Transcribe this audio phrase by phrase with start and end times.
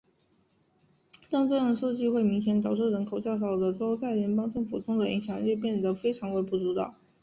[1.29, 6.95] 但这样的设计会明显导致人口较少的州在联邦政府中的影响力变得非常微不足道。